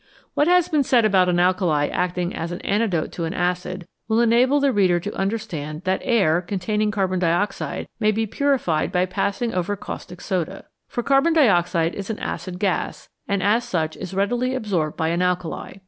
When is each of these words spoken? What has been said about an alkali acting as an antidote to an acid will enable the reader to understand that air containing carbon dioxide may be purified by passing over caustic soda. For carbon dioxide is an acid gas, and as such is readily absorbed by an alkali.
What 0.33 0.47
has 0.47 0.67
been 0.67 0.81
said 0.83 1.05
about 1.05 1.29
an 1.29 1.39
alkali 1.39 1.85
acting 1.91 2.33
as 2.35 2.51
an 2.51 2.59
antidote 2.61 3.11
to 3.11 3.25
an 3.25 3.35
acid 3.35 3.85
will 4.07 4.19
enable 4.19 4.59
the 4.59 4.73
reader 4.73 4.99
to 4.99 5.13
understand 5.13 5.83
that 5.83 6.01
air 6.03 6.41
containing 6.41 6.89
carbon 6.89 7.19
dioxide 7.19 7.87
may 7.99 8.11
be 8.11 8.25
purified 8.25 8.91
by 8.91 9.05
passing 9.05 9.53
over 9.53 9.75
caustic 9.75 10.19
soda. 10.19 10.65
For 10.87 11.03
carbon 11.03 11.33
dioxide 11.33 11.93
is 11.93 12.09
an 12.09 12.17
acid 12.17 12.57
gas, 12.57 13.09
and 13.27 13.43
as 13.43 13.63
such 13.63 13.95
is 13.95 14.15
readily 14.15 14.55
absorbed 14.55 14.97
by 14.97 15.09
an 15.09 15.21
alkali. 15.21 15.73